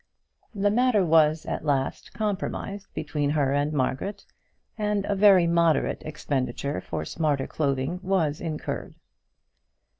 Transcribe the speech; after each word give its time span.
The 0.55 0.71
matter 0.71 1.05
was 1.05 1.45
at 1.45 1.63
last 1.63 2.11
compromised 2.11 2.87
between 2.95 3.29
her 3.29 3.53
and 3.53 3.71
Margaret, 3.71 4.25
and 4.75 5.05
a 5.05 5.13
very 5.13 5.45
moderate 5.45 6.01
expenditure 6.03 6.81
for 6.81 7.05
smarter 7.05 7.45
clothing 7.45 7.99
was 8.01 8.41
incurred. 8.41 8.95